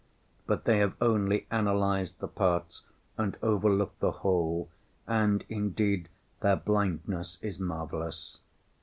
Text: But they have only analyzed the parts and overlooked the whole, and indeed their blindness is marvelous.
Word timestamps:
But 0.47 0.63
they 0.65 0.79
have 0.79 0.95
only 0.99 1.45
analyzed 1.51 2.17
the 2.17 2.27
parts 2.27 2.85
and 3.19 3.37
overlooked 3.43 3.99
the 3.99 4.09
whole, 4.09 4.67
and 5.05 5.45
indeed 5.47 6.09
their 6.39 6.55
blindness 6.55 7.37
is 7.43 7.59
marvelous. 7.59 8.39